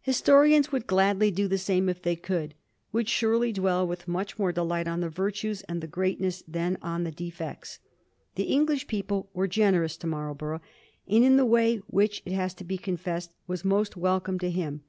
Historians 0.00 0.72
would 0.72 0.88
gladly 0.88 1.30
do 1.30 1.46
the 1.46 1.56
same 1.58 1.88
if 1.88 2.02
they 2.02 2.16
could; 2.16 2.54
would 2.90 3.08
surely 3.08 3.52
dwell 3.52 3.86
with 3.86 4.08
much 4.08 4.36
more 4.36 4.50
delight 4.50 4.88
on 4.88 4.98
the 5.00 5.08
virtues 5.08 5.62
and 5.68 5.80
the 5.80 5.86
greatness 5.86 6.42
than 6.48 6.76
on 6.82 7.04
the 7.04 7.12
defects. 7.12 7.78
The 8.34 8.46
English 8.52 8.88
people 8.88 9.30
were 9.32 9.46
generous 9.46 9.96
to 9.98 10.08
Marlborough, 10.08 10.60
and 11.06 11.22
in 11.22 11.36
the 11.36 11.46
way 11.46 11.76
which, 11.86 12.20
it 12.26 12.32
has 12.32 12.52
to 12.54 12.64
be 12.64 12.76
confessed, 12.78 13.32
was 13.46 13.64
most 13.64 13.96
welcome 13.96 14.40
to 14.40 14.50
him. 14.50 14.82